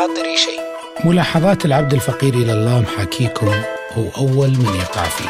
[0.00, 0.60] خاطري شيء.
[1.04, 3.48] ملاحظات العبد الفقير إلى الله محاكيكم
[3.92, 5.28] هو أول من يقع فيه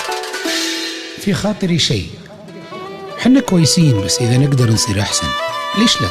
[1.19, 2.11] في خاطري شيء.
[3.19, 5.27] حنا كويسين بس إذا نقدر نصير أحسن
[5.79, 6.09] ليش لا؟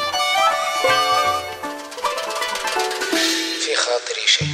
[3.59, 4.47] في خاطري شيء.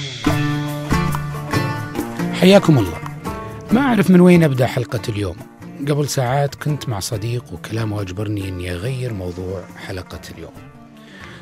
[2.34, 3.00] حياكم الله.
[3.72, 5.38] ما أعرف من وين أبدأ حلقة اليوم.
[5.90, 10.54] قبل ساعات كنت مع صديق وكلامه أجبرني أني أغير موضوع حلقة اليوم.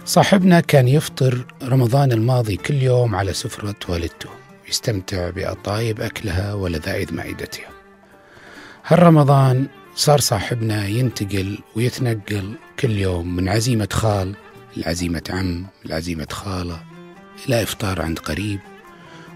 [0.06, 4.30] صاحبنا كان يفطر رمضان الماضي كل يوم على سفرة والدته.
[4.70, 7.70] يستمتع بأطايب أكلها ولذائذ مائدتها
[8.86, 14.36] هالرمضان صار صاحبنا ينتقل ويتنقل كل يوم من عزيمة خال
[14.78, 16.84] لعزيمة عم لعزيمة خالة
[17.48, 18.60] إلى إفطار عند قريب.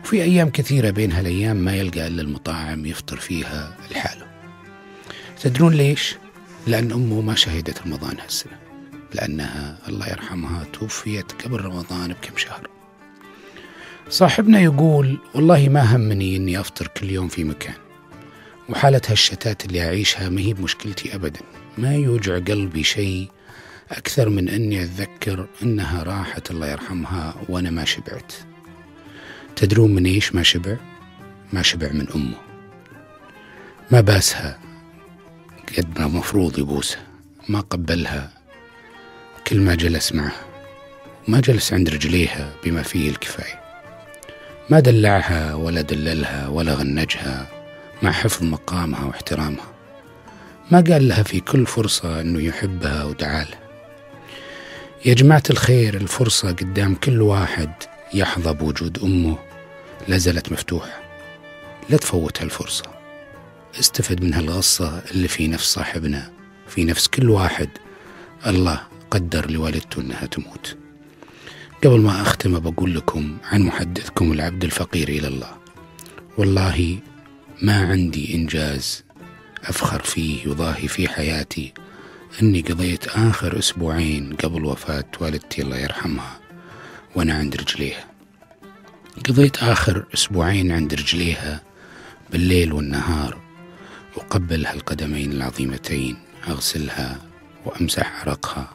[0.03, 4.27] وفي أيام كثيرة بين هالأيام ما يلقى إلا المطاعم يفطر فيها لحاله.
[5.41, 6.15] تدرون ليش؟
[6.67, 8.66] لأن أمه ما شهدت رمضان هالسنة.
[9.13, 12.67] لأنها الله يرحمها توفيت قبل رمضان بكم شهر.
[14.09, 17.75] صاحبنا يقول والله ما همني أني أفطر كل يوم في مكان
[18.69, 21.39] وحالة هالشتات اللي أعيشها ما هي بمشكلتي أبدا.
[21.77, 23.29] ما يوجع قلبي شيء
[23.91, 28.33] أكثر من أني أتذكر أنها راحت الله يرحمها وأنا ما شبعت.
[29.55, 30.77] تدرون من إيش ما شبع؟
[31.53, 32.37] ما شبع من أمه.
[33.91, 34.59] ما باسها
[35.77, 37.07] قد ما مفروض يبوسها
[37.49, 38.36] ما قبلها
[39.47, 40.45] كل ما جلس معها
[41.27, 43.61] ما جلس عند رجليها بما فيه الكفاية.
[44.69, 47.47] ما دلعها ولا دللها ولا غنجها
[48.01, 49.73] مع حفظ مقامها واحترامها.
[50.71, 53.59] ما قال لها في كل فرصة أنه يحبها ودعالها
[55.05, 57.71] يا جماعة الخير الفرصة قدام كل واحد
[58.13, 59.37] يحظى بوجود أمه
[60.07, 61.01] لازالت مفتوحة.
[61.89, 62.85] لا تفوت هالفرصة
[63.79, 66.31] استفد من هالغصة اللي في نفس صاحبنا
[66.67, 67.69] في نفس كل واحد.
[68.47, 70.77] الله قدر لوالدته أنها تموت.
[71.83, 75.57] قبل ما أختم بقول لكم عن محدثكم العبد الفقير إلى الله.
[76.37, 76.97] والله
[77.61, 79.03] ما عندي إنجاز
[79.63, 81.73] أفخر فيه يضاهي في حياتي
[82.41, 86.39] أني قضيت آخر أسبوعين قبل وفاة والدتي الله يرحمها
[87.15, 88.05] وأنا عند رجليها.
[89.29, 91.61] قضيت آخر أسبوعين عند رجليها
[92.31, 93.37] بالليل والنهار
[94.17, 96.17] أقبل هالقدمين العظيمتين
[96.47, 97.21] أغسلها
[97.65, 98.73] وأمسح عرقها.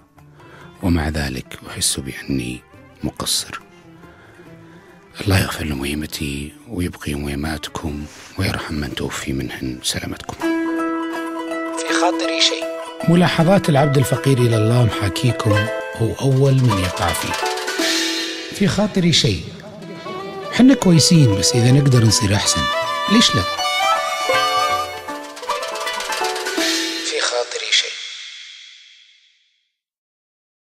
[0.82, 2.60] ومع ذلك أحس بأني
[3.04, 3.60] مقصر.
[5.20, 8.04] الله يغفر لميمتي ويبقي ميماتكم
[8.38, 10.34] ويرحم من توفي منهن سلامتكم.
[11.78, 12.65] في خاطري شيء.
[13.09, 15.66] ملاحظات العبد الفقير إلى الله محاكيكم
[15.97, 17.32] هو أول من يقع فيه.
[18.54, 19.44] في خاطري شيء.
[20.53, 22.60] حنا كويسين بس إذا نقدر نصير أحسن.
[23.12, 23.62] ليش لا؟